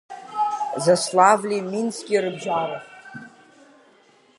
[0.83, 2.79] Заславли Мински рыбжьара?